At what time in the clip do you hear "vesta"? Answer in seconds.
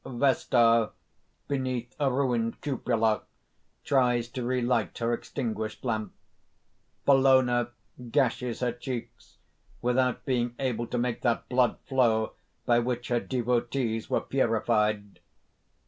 0.19-0.89